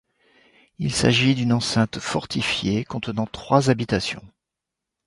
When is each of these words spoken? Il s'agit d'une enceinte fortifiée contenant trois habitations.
Il 0.79 0.91
s'agit 0.91 1.35
d'une 1.35 1.53
enceinte 1.53 1.99
fortifiée 1.99 2.85
contenant 2.85 3.27
trois 3.27 3.69
habitations. 3.69 4.25